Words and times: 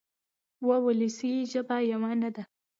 وولسي 0.67 1.31
ژبه 1.51 1.77
یوه 1.91 2.11
نه 2.21 2.29
ده. 2.35 2.43